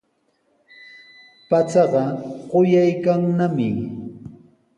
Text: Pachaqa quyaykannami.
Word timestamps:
Pachaqa 1.49 2.03
quyaykannami. 2.49 3.69